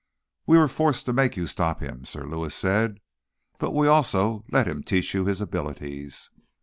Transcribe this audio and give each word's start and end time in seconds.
"We 0.47 0.57
were 0.57 0.67
forced 0.67 1.05
to 1.05 1.13
make 1.13 1.37
you 1.37 1.45
stop 1.45 1.79
him," 1.79 2.05
Sir 2.05 2.23
Lewis 2.25 2.55
said. 2.55 3.01
"But 3.59 3.69
we 3.75 3.87
also 3.87 4.43
let 4.49 4.65
him 4.67 4.81
teach 4.81 5.13
you 5.13 5.25
his 5.25 5.41
abilities." 5.41 6.31